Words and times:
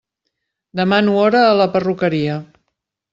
Demano 0.79 1.13
hora 1.19 1.43
a 1.49 1.51
la 1.59 1.67
perruqueria. 1.75 2.39